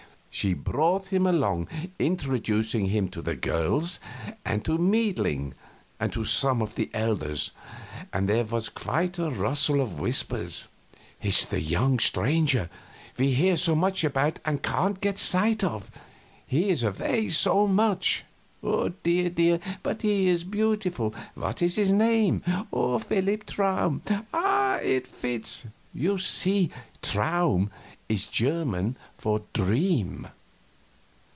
[0.33, 1.67] She brought him along,
[1.99, 3.99] introducing him to the girls,
[4.45, 5.53] and to Meidling,
[5.99, 7.51] and to some of the elders;
[8.13, 10.69] and there was quite a rustle of whispers:
[11.21, 12.69] "It's the young stranger
[13.17, 15.91] we hear so much about and can't get sight of,
[16.47, 18.23] he is away so much."
[18.63, 22.39] "Dear, dear, but he is beautiful what is his name?"
[22.71, 24.01] "Philip Traum."
[24.33, 26.71] "Ah, it fits him!" (You see,
[27.01, 27.69] "Traum"
[28.07, 30.27] is German for "Dream.")